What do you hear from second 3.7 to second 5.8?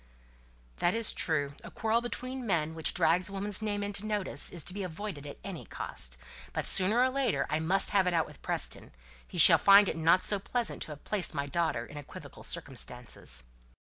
into notice is to be avoided at any